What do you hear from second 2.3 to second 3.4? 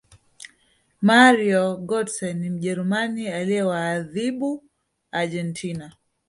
ni mjerumani